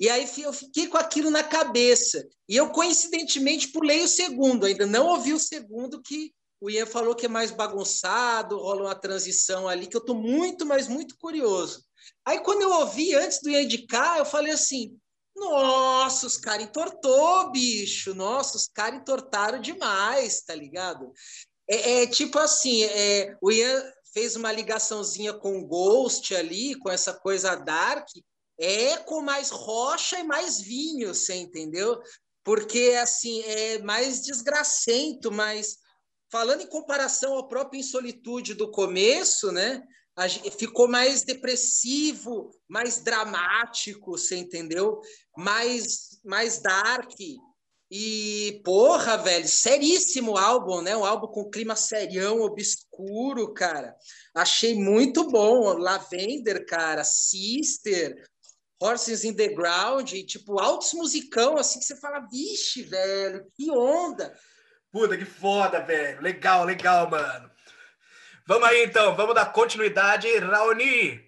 [0.00, 2.26] e aí eu fiquei com aquilo na cabeça.
[2.48, 7.14] E eu, coincidentemente, pulei o segundo, ainda não ouvi o segundo, que o Ian falou
[7.14, 11.84] que é mais bagunçado, rola uma transição ali, que eu estou muito, mas muito curioso.
[12.26, 14.98] Aí, quando eu ouvi, antes do Ian indicar, eu falei assim,
[15.36, 18.12] nossa, os caras entortou, bicho.
[18.12, 21.12] Nossa, os caras entortaram demais, tá ligado?
[21.70, 23.84] É, é tipo assim, é, o Ian
[24.14, 28.08] fez uma ligaçãozinha com o Ghost ali, com essa coisa dark,
[28.58, 32.00] é com mais rocha e mais vinho, você entendeu?
[32.44, 35.78] Porque, assim, é mais desgracento, mas
[36.30, 39.82] falando em comparação ao próprio Insolitude do começo, né?
[40.56, 45.00] ficou mais depressivo, mais dramático, você entendeu?
[45.36, 47.12] Mais, mais dark.
[47.96, 50.96] E, porra, velho, seríssimo álbum, né?
[50.96, 53.94] Um álbum com clima serião, obscuro, cara.
[54.34, 55.78] Achei muito bom.
[55.78, 58.16] Lavender, cara, Sister,
[58.82, 63.70] Horses in the Ground, e, tipo, altos musicão, assim, que você fala, vixe, velho, que
[63.70, 64.36] onda.
[64.90, 66.20] Puta, que foda, velho.
[66.20, 67.48] Legal, legal, mano.
[68.44, 69.14] Vamos aí, então.
[69.14, 70.36] Vamos dar continuidade.
[70.38, 71.20] Raoni,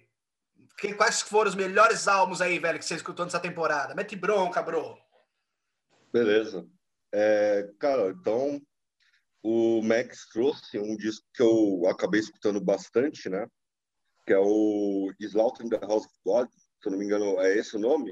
[0.97, 3.95] quais foram os melhores álbuns aí, velho, que você escutou nessa temporada?
[3.95, 5.06] Mete bronca, bro.
[6.11, 6.67] Beleza.
[7.13, 8.61] É, cara, então
[9.43, 13.47] o Max trouxe um disco que eu acabei escutando bastante, né?
[14.25, 17.57] Que é o Slaughter in the House of God, se eu não me engano, é
[17.57, 18.11] esse o nome?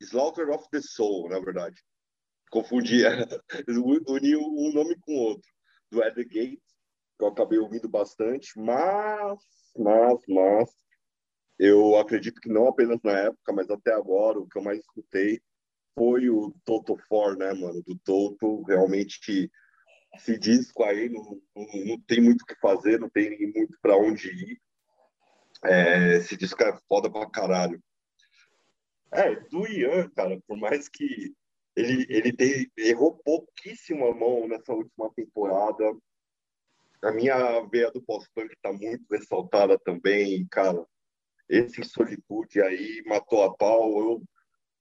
[0.00, 1.82] Slaughter of the Soul, na verdade.
[2.50, 3.02] Confundi,
[4.06, 5.50] uni um nome com o outro.
[5.90, 6.60] Do At the Gate,
[7.18, 9.38] que eu acabei ouvindo bastante, mas,
[9.76, 10.70] mas, mas,
[11.58, 15.40] eu acredito que não apenas na época, mas até agora, o que eu mais escutei
[15.94, 17.82] foi o Toto 4, né, mano?
[17.82, 19.50] Do Toto, realmente,
[20.14, 23.96] esse disco aí não, não, não tem muito o que fazer, não tem muito para
[23.96, 24.60] onde ir.
[25.64, 27.82] É, esse disco é foda pra caralho.
[29.10, 31.34] É, do Ian, cara, por mais que
[31.74, 35.96] ele, ele tem, errou pouquíssimo a mão nessa última temporada,
[37.02, 40.84] a minha veia do pós-punk está muito ressaltada também, cara.
[41.48, 43.98] Esse Solitude aí matou a pau.
[43.98, 44.22] Eu,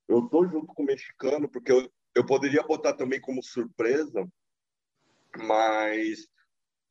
[0.08, 4.28] eu tô junto com o mexicano, porque eu, eu poderia botar também como surpresa,
[5.38, 6.28] mas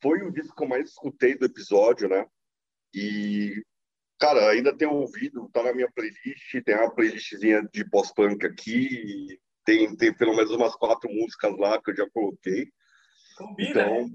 [0.03, 2.27] foi o disco que eu mais escutei do episódio, né?
[2.95, 3.63] E,
[4.19, 9.97] cara, ainda tenho ouvido, tá na minha playlist, tem uma playlistzinha de pós-punk aqui, tem,
[9.97, 12.71] tem pelo menos umas quatro músicas lá que eu já coloquei.
[13.37, 14.09] Combina, então,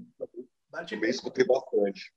[0.72, 0.84] né?
[0.88, 2.12] Também escutei bastante.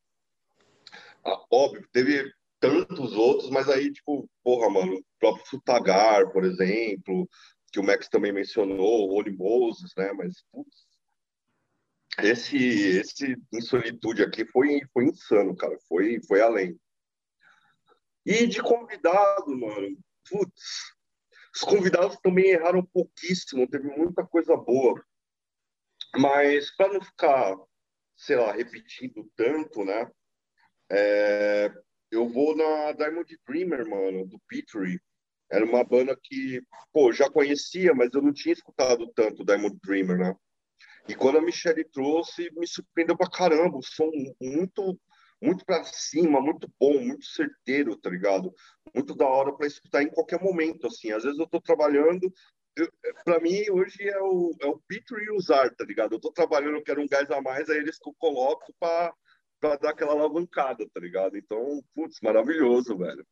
[1.24, 7.28] Ah, óbvio, teve tantos outros, mas aí, tipo, porra, mano, próprio Sutagar, por exemplo,
[7.72, 10.12] que o Max também mencionou, o Oli Moses, né?
[10.14, 10.86] Mas, putz,
[12.20, 12.58] esse,
[13.00, 15.78] esse em solitude aqui foi, foi insano, cara.
[15.88, 16.80] Foi, foi além.
[18.26, 19.98] E de convidado, mano,
[20.30, 20.96] putz,
[21.56, 25.04] os convidados também erraram pouquíssimo, teve muita coisa boa.
[26.18, 27.56] Mas para não ficar
[28.18, 30.10] sei lá, repetindo tanto, né?
[30.90, 31.70] É,
[32.10, 35.02] eu vou na Diamond Dreamer, mano, do Petrie.
[35.50, 40.18] Era uma banda que, pô, já conhecia, mas eu não tinha escutado tanto Diamond Dreamer,
[40.18, 40.36] né?
[41.08, 43.78] E quando a Michelle trouxe, me surpreendeu pra caramba.
[43.78, 44.10] O som
[44.42, 45.00] muito,
[45.42, 48.52] muito pra cima, muito bom, muito certeiro, tá ligado?
[48.94, 51.12] Muito da hora para escutar em qualquer momento, assim.
[51.12, 52.34] Às vezes eu tô trabalhando,
[53.24, 56.16] para mim, hoje é o, é o Peter e usar, tá ligado?
[56.16, 59.14] Eu tô trabalhando, quero um gás a mais, aí eles que eu coloco para
[59.62, 61.38] dar aquela alavancada, tá ligado?
[61.38, 63.26] Então, putz, maravilhoso, velho.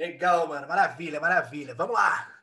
[0.00, 0.66] Legal, mano.
[0.66, 1.74] Maravilha, maravilha.
[1.74, 2.40] Vamos lá.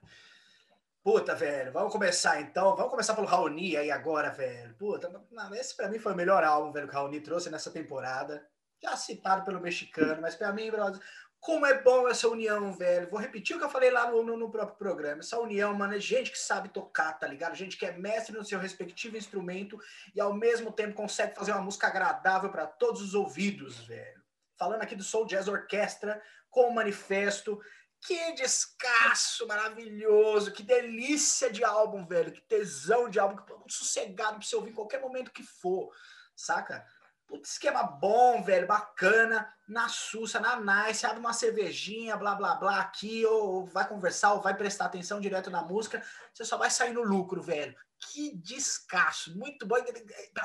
[1.03, 1.71] Puta, velho.
[1.71, 2.75] Vamos começar então.
[2.75, 4.75] Vamos começar pelo Raoni aí agora, velho.
[4.75, 5.09] Puta,
[5.53, 8.47] esse pra mim foi o melhor álbum, velho, que o Raoni trouxe nessa temporada.
[8.79, 11.01] Já citado pelo mexicano, mas pra mim, brother,
[11.39, 13.09] como é bom essa união, velho.
[13.09, 15.21] Vou repetir o que eu falei lá no, no, próprio programa.
[15.21, 17.55] Essa união, mano, é gente que sabe tocar, tá ligado?
[17.55, 19.79] Gente que é mestre no seu respectivo instrumento
[20.13, 24.16] e ao mesmo tempo consegue fazer uma música agradável para todos os ouvidos, velho.
[24.57, 27.59] Falando aqui do Soul Jazz Orquestra com o manifesto.
[28.05, 32.31] Que descasso maravilhoso, que delícia de álbum, velho.
[32.31, 35.91] Que tesão de álbum, muito sossegado pra você ouvir em qualquer momento que for,
[36.35, 36.85] saca?
[37.25, 42.79] Putz, esquema bom, velho, bacana, na sussa, na nice, abre uma cervejinha, blá, blá, blá,
[42.79, 46.01] aqui, ou vai conversar, ou vai prestar atenção direto na música,
[46.33, 47.75] você só vai sair no lucro, velho.
[47.99, 49.75] Que descasso, muito bom.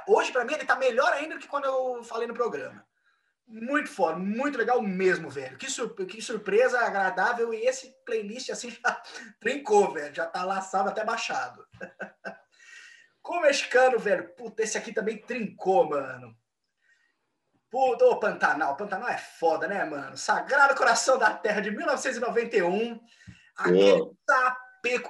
[0.08, 2.84] Hoje, para mim, ele tá melhor ainda do que quando eu falei no programa.
[3.52, 5.58] Muito foda, muito legal mesmo, velho.
[5.58, 5.66] Que,
[6.06, 7.52] que surpresa agradável.
[7.52, 9.02] E esse playlist assim já
[9.38, 10.14] trincou, velho.
[10.14, 11.66] Já tá laçado até baixado.
[13.20, 14.34] Com o mexicano, velho.
[14.34, 16.34] Puta, esse aqui também trincou, mano.
[17.70, 18.74] Puta, ô Pantanal.
[18.74, 20.16] Pantanal é foda, né, mano?
[20.16, 22.98] Sagrado Coração da Terra de 1991.
[23.54, 24.10] Aquele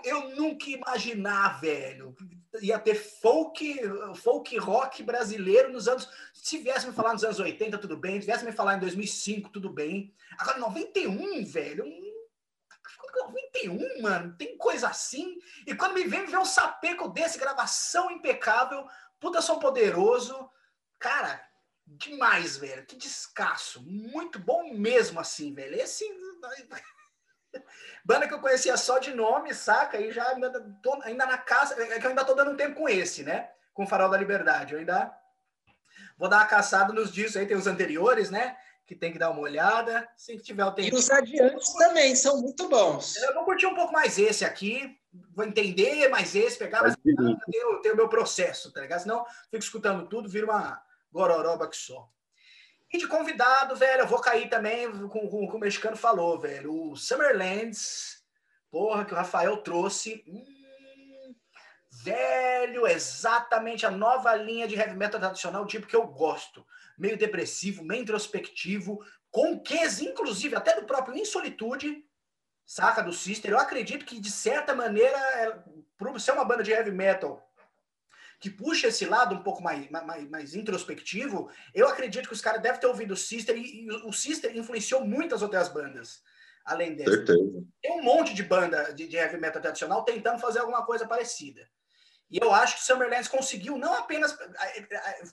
[0.05, 2.15] Eu nunca imaginar, velho.
[2.61, 3.81] Ia ter folk,
[4.17, 6.09] folk rock brasileiro nos anos.
[6.35, 8.21] Se viesse me falar nos anos 80, tudo bem.
[8.21, 10.15] Se viesse me falar em 2005, tudo bem.
[10.39, 11.85] Agora, 91, velho.
[13.15, 14.35] 91, mano.
[14.37, 15.39] Tem coisa assim.
[15.67, 18.87] E quando me vem ver um sapeco desse, gravação impecável,
[19.19, 20.51] puta som poderoso.
[20.99, 21.43] Cara,
[21.87, 22.85] demais, velho.
[22.85, 23.83] Que descasso.
[23.83, 25.77] Muito bom mesmo, assim, velho.
[25.77, 26.05] Esse.
[28.05, 29.99] Banda que eu conhecia só de nome, saca?
[30.01, 30.51] E já ainda,
[30.83, 31.81] tô, ainda na casa.
[31.83, 33.51] É que eu ainda tô dando um tempo com esse, né?
[33.73, 34.75] Com o Farol da Liberdade.
[34.75, 35.15] Eu ainda
[36.19, 38.57] vou dar uma caçada nos discos aí, tem os anteriores, né?
[38.87, 40.09] Que tem que dar uma olhada.
[40.17, 40.95] Se tiver o tempo.
[40.95, 43.17] E os adiantes também são muito bons.
[43.17, 44.99] Eu vou curtir um pouco mais esse aqui.
[45.35, 46.97] Vou entender mais esse, pegar, mas
[47.53, 49.03] eu tenho o meu processo, tá ligado?
[49.03, 52.09] Senão fico escutando tudo, vira uma gororoba que só.
[52.93, 56.91] E de convidado, velho, eu vou cair também com, com, com o mexicano falou, velho.
[56.91, 58.23] O Summerlands,
[58.71, 60.23] porra, que o Rafael trouxe.
[60.29, 61.35] Hum,
[62.05, 66.67] velho, exatamente a nova linha de heavy metal tradicional, tipo que eu gosto.
[66.99, 72.05] Meio depressivo, meio introspectivo, com quês, inclusive, até do próprio Insolitude,
[72.67, 73.03] saca?
[73.03, 73.51] Do Sister.
[73.51, 75.63] Eu acredito que, de certa maneira, é,
[75.97, 77.43] por ser uma banda de heavy metal
[78.43, 82.61] que puxa esse lado um pouco mais, mais, mais introspectivo, eu acredito que os caras
[82.61, 86.21] devem ter ouvido o Sister e, e, o Sister influenciou muitas outras bandas,
[86.65, 87.13] além dessa.
[87.13, 87.65] Certeza.
[87.81, 91.69] Tem um monte de banda de, de heavy metal tradicional tentando fazer alguma coisa parecida.
[92.29, 94.37] E eu acho que o Summerlands conseguiu não apenas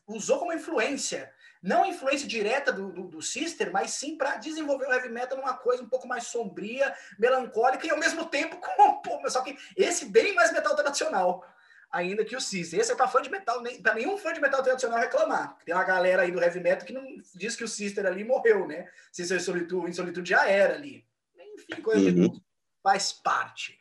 [0.06, 4.94] usou como influência, não influência direta do, do, do Sister, mas sim para desenvolver o
[4.94, 9.42] heavy metal numa coisa um pouco mais sombria, melancólica e ao mesmo tempo com só
[9.42, 11.44] que esse bem mais metal tradicional
[11.92, 12.74] ainda que o Cis.
[12.74, 15.58] Esse é para fã de metal, para nenhum fã de metal tradicional reclamar.
[15.66, 17.04] Tem uma galera aí do heavy metal que não
[17.36, 18.90] diz que o Sister ali morreu, né?
[19.12, 21.06] Sister em Solitude, em Solitude já era ali.
[21.38, 22.30] Enfim, coisa uhum.
[22.30, 22.44] que
[22.84, 23.80] faz parte.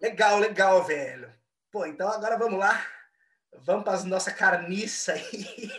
[0.00, 1.32] Legal, legal, velho.
[1.70, 2.84] Pô, então agora vamos lá.
[3.60, 5.70] Vamos para as nossa carniça aí.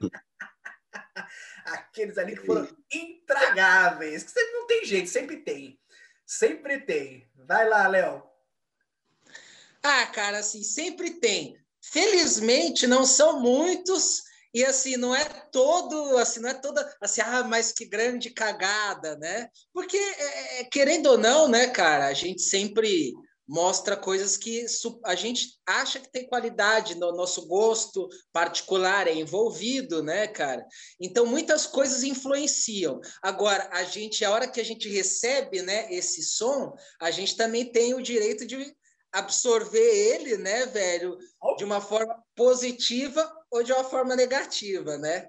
[1.64, 4.22] Aqueles ali que foram intragáveis.
[4.22, 5.80] Que sempre não tem jeito, sempre tem.
[6.26, 7.28] Sempre tem.
[7.34, 8.27] Vai lá, Léo.
[9.82, 11.56] Ah, cara, assim, sempre tem.
[11.80, 17.44] Felizmente, não são muitos, e assim, não é todo, assim, não é toda, assim, ah,
[17.44, 19.48] mas que grande cagada, né?
[19.72, 23.14] Porque, é, é querendo ou não, né, cara, a gente sempre
[23.48, 24.66] mostra coisas que
[25.04, 30.66] a gente acha que tem qualidade no nosso gosto particular é envolvido, né, cara?
[31.00, 33.00] Então muitas coisas influenciam.
[33.22, 37.64] Agora a gente, a hora que a gente recebe, né, esse som, a gente também
[37.64, 38.76] tem o direito de
[39.12, 41.16] absorver ele, né, velho,
[41.56, 45.28] de uma forma positiva ou de uma forma negativa, né?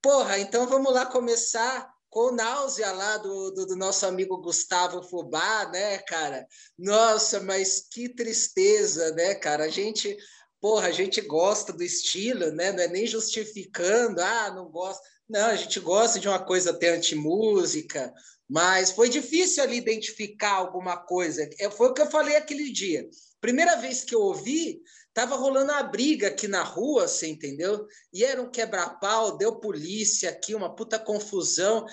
[0.00, 5.68] Porra, então vamos lá começar com náusea lá do, do, do, nosso amigo Gustavo Fubá,
[5.70, 6.46] né, cara?
[6.78, 9.64] Nossa, mas que tristeza, né, cara?
[9.64, 10.16] A gente,
[10.60, 12.72] porra, a gente gosta do estilo, né?
[12.72, 15.02] Não é nem justificando, ah, não gosta.
[15.28, 18.14] Não, a gente gosta de uma coisa até anti-música,
[18.48, 21.48] mas foi difícil ali identificar alguma coisa.
[21.58, 23.08] É, foi o que eu falei aquele dia.
[23.40, 24.80] Primeira vez que eu ouvi,
[25.12, 27.86] tava rolando a briga aqui na rua, você entendeu?
[28.12, 31.86] E era um quebra-pau, deu polícia aqui, uma puta confusão.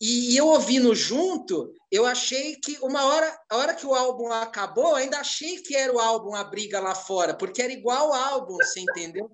[0.00, 4.94] E, eu ouvindo junto, eu achei que uma hora, a hora que o álbum acabou,
[4.94, 8.54] ainda achei que era o álbum a briga lá fora, porque era igual o álbum,
[8.56, 9.28] você entendeu?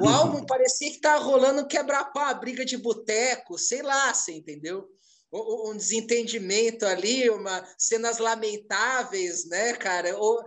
[0.00, 4.88] O álbum parecia que tava rolando quebra-pau, a briga de boteco, sei lá, você entendeu?
[5.32, 10.16] Um desentendimento ali, uma cenas lamentáveis, né, cara?
[10.16, 10.42] Ou,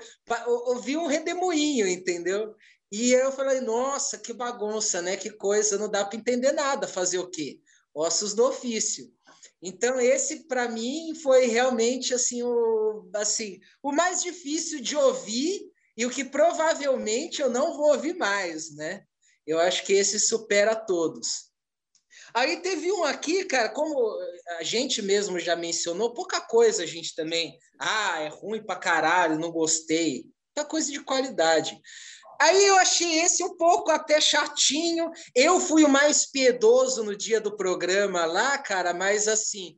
[0.68, 2.56] ouvi um redemoinho, entendeu?
[2.92, 5.16] E eu falei, nossa, que bagunça, né?
[5.16, 6.88] Que coisa, não dá para entender nada.
[6.88, 7.60] Fazer o quê?
[7.94, 9.12] Ossos do ofício.
[9.62, 16.06] Então esse para mim foi realmente assim o assim o mais difícil de ouvir e
[16.06, 19.04] o que provavelmente eu não vou ouvir mais, né?
[19.46, 21.51] Eu acho que esse supera todos.
[22.34, 24.18] Aí teve um aqui, cara, como
[24.60, 27.58] a gente mesmo já mencionou, pouca coisa a gente também.
[27.80, 30.26] Ah, é ruim pra caralho, não gostei.
[30.56, 31.80] Muita coisa de qualidade.
[32.40, 35.12] Aí eu achei esse um pouco até chatinho.
[35.36, 39.78] Eu fui o mais piedoso no dia do programa lá, cara, mas assim,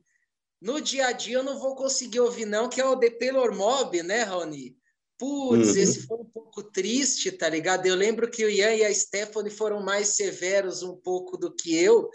[0.62, 3.54] no dia a dia eu não vou conseguir ouvir, não, que é o The Taylor
[3.54, 4.74] Mob, né, Rony?
[5.16, 5.76] Putz, uhum.
[5.76, 7.86] esse foi um pouco triste, tá ligado?
[7.86, 11.76] Eu lembro que o Ian e a Stephanie foram mais severos um pouco do que
[11.76, 12.10] eu,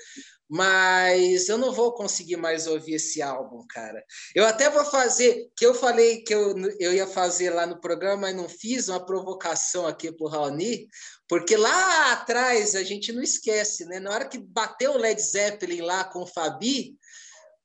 [0.50, 4.04] mas eu não vou conseguir mais ouvir esse álbum, cara.
[4.36, 8.24] Eu até vou fazer, que eu falei que eu, eu ia fazer lá no programa,
[8.24, 10.90] mas não fiz uma provocação aqui pro Raoni,
[11.28, 14.00] porque lá atrás a gente não esquece, né?
[14.00, 16.98] Na hora que bateu o Led Zeppelin lá com o Fabi,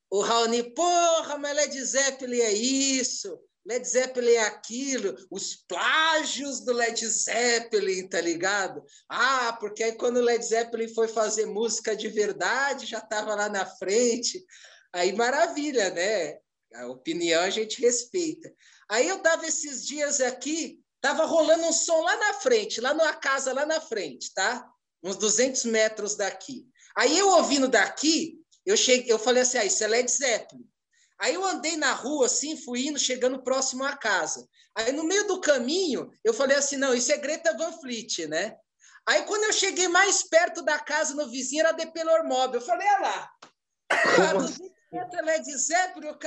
[0.09, 6.71] o Raoni, porra, mas Led Zeppelin é isso, Led Zeppelin é aquilo, os plágios do
[6.71, 8.83] Led Zeppelin, tá ligado?
[9.09, 13.49] Ah, porque aí quando o Led Zeppelin foi fazer música de verdade, já estava lá
[13.49, 14.45] na frente.
[14.93, 16.37] Aí maravilha, né?
[16.75, 18.53] A opinião a gente respeita.
[18.87, 23.13] Aí eu dava esses dias aqui, tava rolando um som lá na frente, lá numa
[23.13, 24.63] casa lá na frente, tá?
[25.03, 26.67] Uns 200 metros daqui.
[26.95, 30.67] Aí eu ouvindo daqui, eu cheguei, eu falei assim, ah, isso é Led Zeppelin.
[31.19, 34.47] Aí eu andei na rua, assim, fui indo, chegando próximo à casa.
[34.75, 38.55] Aí no meio do caminho, eu falei assim, não, isso é Greta Van Fleet, né?
[39.07, 41.85] Aí quando eu cheguei mais perto da casa, no vizinho, era de
[42.23, 42.55] Mob.
[42.55, 43.31] Eu falei, olha lá,
[43.89, 46.17] cara, Led Zeppelin,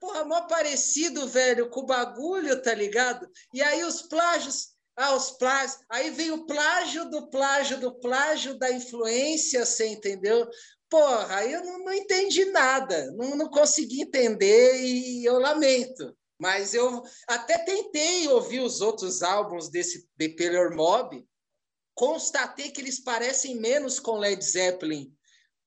[0.00, 3.26] porra, mó parecido, velho, com o bagulho, tá ligado?
[3.52, 8.58] E aí os plágios, ah, os plágios, aí veio o plágio do plágio do plágio
[8.58, 10.48] da influência, você entendeu?
[10.94, 16.16] Porra, aí eu não, não entendi nada, não, não consegui entender e eu lamento.
[16.38, 21.26] Mas eu até tentei ouvir os outros álbuns desse The Peller Mob,
[21.96, 25.12] constatei que eles parecem menos com Led Zeppelin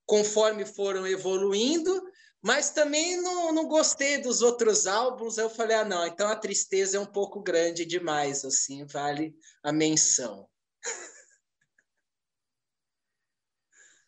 [0.05, 2.01] conforme foram evoluindo,
[2.41, 5.37] mas também não, não gostei dos outros álbuns.
[5.37, 9.73] Eu falei, ah, não, então a tristeza é um pouco grande demais, assim, vale a
[9.73, 10.47] menção.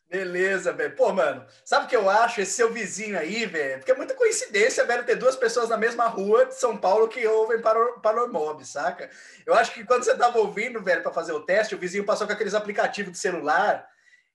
[0.10, 0.95] Beleza, velho.
[0.95, 2.41] Pô, mano, sabe o que eu acho?
[2.41, 6.08] Esse seu vizinho aí, velho, porque é muita coincidência, velho, ter duas pessoas na mesma
[6.08, 7.62] rua de São Paulo que ouvem
[8.02, 9.08] Panormob, saca?
[9.45, 12.26] Eu acho que quando você tava ouvindo, velho, para fazer o teste, o vizinho passou
[12.26, 13.88] com aqueles aplicativos de celular.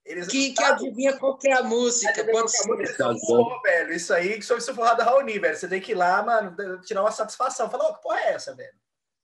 [0.05, 2.25] Eles que, que adivinha qual é a música?
[2.25, 2.69] Pode ser.
[2.69, 5.57] Música, pô, velho, isso aí que sou isso forrado Raoni, velho.
[5.57, 7.69] Você tem que ir lá, mano, tirar uma satisfação.
[7.69, 8.75] Falar, oh, que porra é essa, velho?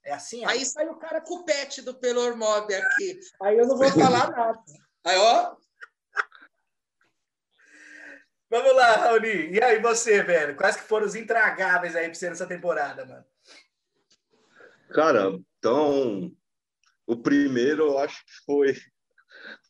[0.05, 0.45] É assim?
[0.47, 3.21] Aí, aí sai o cara com o pet do Pelor Mob aqui.
[3.41, 4.59] Aí eu não vou falar nada.
[5.03, 5.55] Aí, ó,
[8.51, 9.53] Vamos lá, Raoni.
[9.53, 10.57] E aí, você, velho?
[10.57, 13.25] Quais que foram os intragáveis aí pra você nessa temporada, mano?
[14.93, 16.33] Cara, então,
[17.07, 18.77] o primeiro eu acho que foi,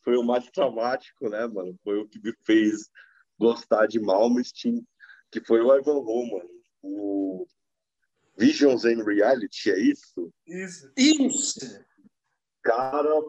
[0.03, 1.77] foi o mais traumático, né, mano?
[1.83, 2.89] Foi o que me fez
[3.37, 4.83] gostar de Malmsteen,
[5.31, 6.49] que foi o Ivan mano.
[6.81, 7.45] O
[8.35, 10.33] Visions and Reality, é isso?
[10.47, 10.91] Isso.
[10.97, 11.85] Isso!
[12.63, 13.21] Cara,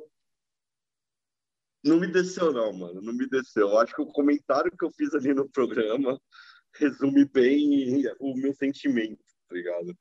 [1.84, 3.00] não me desceu, não, mano.
[3.00, 3.68] Não me desceu.
[3.68, 6.20] Eu acho que o comentário que eu fiz ali no programa
[6.74, 9.96] resume bem o meu sentimento, tá ligado?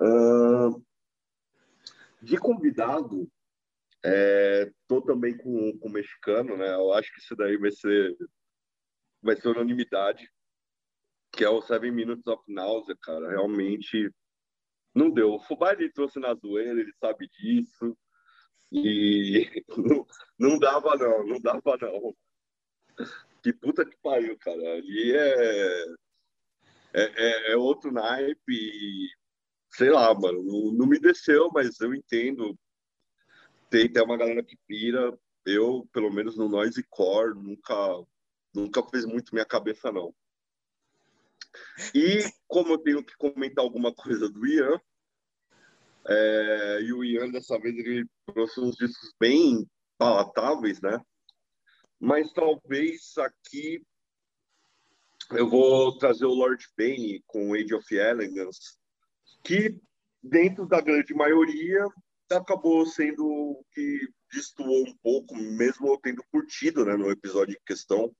[0.00, 0.84] Uh,
[2.22, 3.28] de convidado,
[4.04, 6.72] é, tô também com, com o mexicano, né?
[6.74, 8.16] Eu acho que isso daí vai ser
[9.20, 10.30] vai ser unanimidade,
[11.32, 13.30] que é o Seven Minutes of Nausea, cara.
[13.30, 14.10] Realmente
[14.94, 15.34] não deu.
[15.34, 17.96] O Fubá ele trouxe na zoeira, ele sabe disso.
[18.70, 20.06] E não,
[20.38, 22.14] não dava, não, não dava, não.
[23.42, 24.74] Que puta que pariu, cara.
[24.74, 25.84] Ali é,
[26.92, 29.10] é, é, é outro naipe.
[29.70, 30.42] Sei lá, mano.
[30.42, 32.58] Não, não me desceu, mas eu entendo.
[33.70, 35.18] Tem, tem uma galera que pira.
[35.46, 37.74] Eu, pelo menos no Noise Core, nunca,
[38.54, 40.14] nunca fez muito minha cabeça, não.
[41.94, 44.78] E como eu tenho que comentar alguma coisa do Ian,
[46.06, 51.00] é, e o Ian, dessa vez, ele trouxe uns discos bem palatáveis, né?
[52.00, 53.82] Mas talvez aqui
[55.32, 58.78] eu vou trazer o Lord Bane com Age of Elegance,
[59.44, 59.76] que
[60.22, 61.86] dentro da grande maioria
[62.30, 64.00] acabou sendo o que
[64.32, 68.14] destoou um pouco, mesmo eu tendo curtido, né, no episódio em questão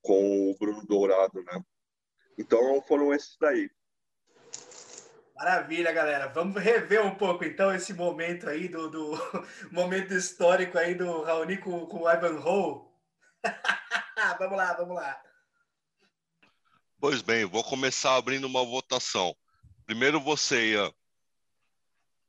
[0.00, 1.62] com o Bruno Dourado, né?
[2.38, 3.68] Então foram esses daí.
[5.40, 6.28] Maravilha, galera.
[6.28, 9.12] Vamos rever um pouco então esse momento aí do, do
[9.72, 12.94] momento histórico aí do Raoni com, com o Ivan Ho.
[14.38, 15.18] vamos lá, vamos lá.
[17.00, 19.34] Pois bem, vou começar abrindo uma votação.
[19.86, 20.88] Primeiro você, Ian.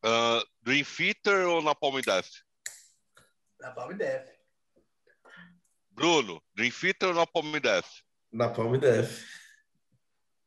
[0.06, 2.30] Uh, Dream Theater ou Napalm Death?
[3.60, 4.30] Napalm Death.
[5.90, 7.90] Bruno, Dream Theater ou Napalm Death?
[8.32, 9.22] Napalm Death.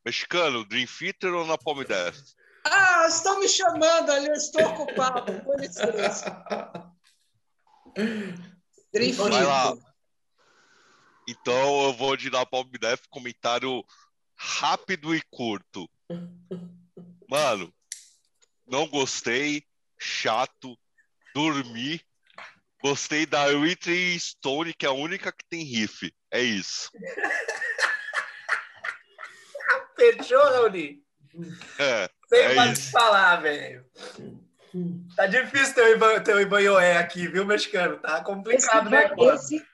[0.03, 2.35] Mexicano, Dream Theater ou Napalm Death?
[2.65, 5.41] Ah, estão me chamando ali, eu estou ocupado.
[5.43, 6.45] Com licença.
[9.31, 9.75] Vai lá.
[11.29, 13.85] Então eu vou de dar Palm Def comentário
[14.37, 15.89] rápido e curto.
[17.29, 17.73] Mano,
[18.67, 19.65] não gostei,
[19.99, 20.79] chato,
[21.35, 22.01] dormi.
[22.83, 26.12] Gostei da Whitney Stone, que é a única que tem riff.
[26.31, 26.91] É isso.
[29.97, 31.03] Fechou, Raoni?
[31.79, 32.91] É, Sem é mais isso.
[32.91, 33.85] falar, velho.
[35.16, 35.97] Tá difícil ter
[36.32, 37.97] o o Ibanhoé aqui, viu, mexicano?
[37.99, 39.64] Tá complicado, né, esse-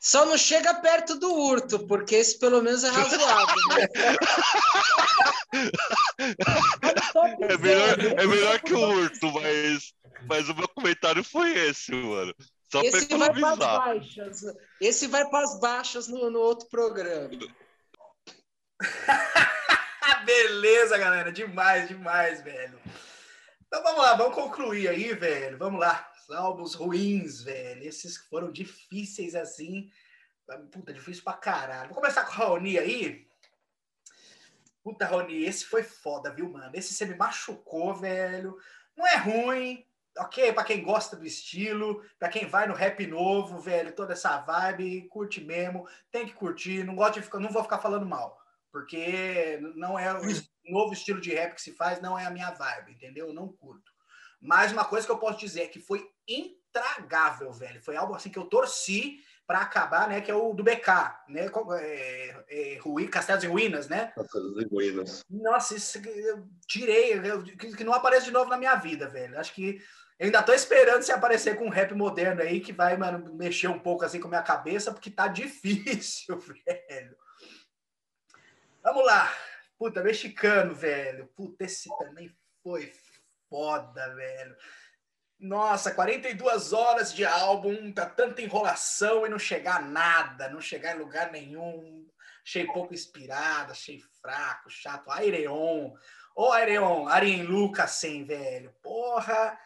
[0.00, 3.56] Só não chega perto do Urto, porque esse pelo menos é razoável.
[3.68, 3.88] né?
[7.48, 9.92] É melhor, é melhor que o Urto, mas,
[10.26, 12.34] mas o meu comentário foi esse, mano.
[12.70, 14.40] Só pra Esse vai para as baixas.
[14.80, 17.30] Esse vai para as baixas no, no outro programa.
[20.24, 21.32] Beleza, galera.
[21.32, 22.80] Demais, demais, velho.
[23.66, 25.58] Então vamos lá, vamos concluir aí, velho.
[25.58, 26.10] Vamos lá.
[26.16, 27.82] Os álbuns ruins, velho.
[27.82, 29.90] Esses que foram difíceis assim.
[30.72, 31.88] Puta, difícil pra caralho.
[31.88, 33.28] Vou começar com o Raoni aí.
[34.82, 36.70] Puta, Raoni, esse foi foda, viu, mano?
[36.74, 38.56] Esse você me machucou, velho.
[38.96, 40.52] Não é ruim, ok?
[40.52, 45.08] Pra quem gosta do estilo, pra quem vai no rap novo, velho, toda essa vibe,
[45.08, 46.84] curte mesmo, tem que curtir.
[46.84, 48.37] Não gosto de ficar, não vou ficar falando mal
[48.70, 50.22] porque não é o
[50.70, 53.28] novo estilo de rap que se faz, não é a minha vibe, entendeu?
[53.28, 53.90] Eu não curto.
[54.40, 57.82] Mas uma coisa que eu posso dizer é que foi intragável, velho.
[57.82, 60.20] Foi algo assim que eu torci para acabar, né?
[60.20, 61.46] Que é o do BK, né?
[61.80, 64.12] É, é, Rui, Castelos e Ruínas, né?
[64.14, 65.24] Castelos e Ruínas.
[65.30, 69.08] Nossa, isso que eu tirei, eu- que, que não aparece de novo na minha vida,
[69.08, 69.38] velho.
[69.40, 69.80] Acho que
[70.18, 73.68] eu ainda tô esperando se aparecer com um rap moderno aí que vai, mano, mexer
[73.68, 77.16] um pouco assim com a minha cabeça, porque tá difícil, velho.
[78.82, 79.32] Vamos lá.
[79.78, 81.26] Puta, mexicano, velho.
[81.36, 82.92] Puta, esse também foi
[83.48, 84.56] foda, velho.
[85.38, 90.96] Nossa, 42 horas de álbum, tá tanta enrolação e não chegar a nada, não chegar
[90.96, 92.08] em lugar nenhum.
[92.44, 95.10] Achei pouco inspirado, achei fraco, chato.
[95.10, 95.92] Aireon.
[96.34, 98.74] Ô, Aireon, Arien Lucas, sem, velho.
[98.82, 99.58] Porra.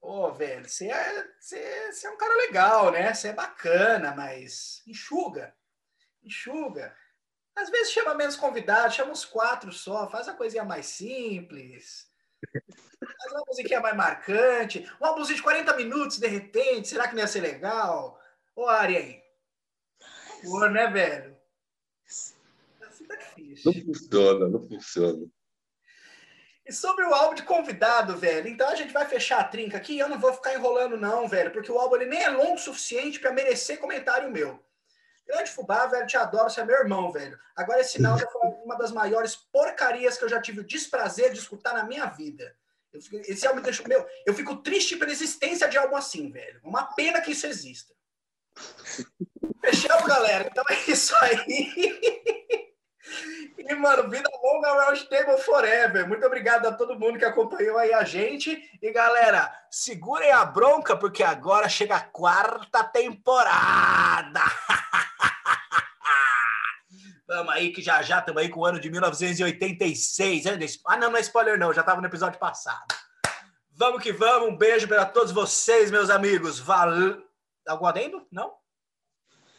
[0.00, 3.12] Ô, velho, você é, você é um cara legal, né?
[3.12, 5.54] Você é bacana, mas enxuga.
[6.22, 6.96] Enxuga.
[7.56, 12.06] Às vezes chama menos convidados, chama uns quatro só, faz a coisinha mais simples.
[12.52, 14.86] Faz uma musiquinha mais marcante.
[15.00, 18.20] Um álbumzinho de 40 minutos, de repente, será que não ia ser legal?
[18.54, 19.22] Ô, Arien.
[20.42, 21.36] Por, né, velho?
[22.06, 23.72] Assim tá difícil.
[23.72, 25.26] Não funciona, não funciona.
[26.66, 29.98] E sobre o álbum de convidado, velho, então a gente vai fechar a trinca aqui.
[29.98, 32.58] Eu não vou ficar enrolando, não, velho, porque o álbum ele nem é longo o
[32.58, 34.62] suficiente para merecer comentário meu.
[35.26, 37.38] Grande Fubá, velho, te adoro, você é meu irmão, velho.
[37.56, 41.38] Agora, esse Nalda foi uma das maiores porcarias que eu já tive o desprazer de
[41.40, 42.56] escutar na minha vida.
[42.92, 46.30] Eu fico- esse álbum me deixou, meu, eu fico triste pela existência de algo assim,
[46.30, 46.60] velho.
[46.62, 47.92] Uma pena que isso exista.
[49.60, 50.48] Fechamos, galera.
[50.50, 51.72] Então é isso aí.
[53.58, 56.06] E, mano, vida longa Round Table Forever.
[56.06, 58.62] Muito obrigado a todo mundo que acompanhou aí a gente.
[58.80, 64.40] E, galera, segurem a bronca, porque agora chega a quarta temporada.
[67.26, 70.46] Vamos aí, que já já estamos aí com o ano de 1986.
[70.46, 70.58] hein?
[70.86, 71.72] Ah, não, não é spoiler, não.
[71.72, 72.94] Já estava no episódio passado.
[73.72, 74.48] Vamos que vamos.
[74.48, 76.60] Um beijo para todos vocês, meus amigos.
[76.60, 77.20] Valeu.
[77.66, 78.24] Algum adendo?
[78.30, 78.54] Não?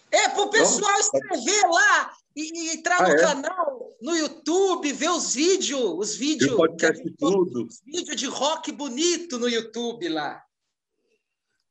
[0.09, 3.21] É pro pessoal escrever lá e, e entrar Ah, no é?
[3.21, 7.65] canal, no YouTube, ver os vídeos, os vídeos, podcast e tudo.
[7.65, 10.43] os vídeos de rock bonito no YouTube lá.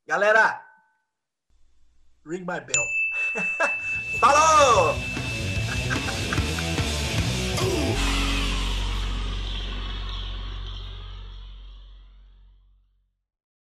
[0.07, 0.61] Galera,
[2.27, 2.85] ring my bell.
[4.21, 5.26] Falou!